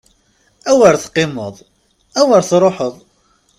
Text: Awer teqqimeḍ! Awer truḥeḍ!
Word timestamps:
Awer 0.71 0.95
teqqimeḍ! 1.03 1.55
Awer 2.19 2.41
truḥeḍ! 2.49 2.95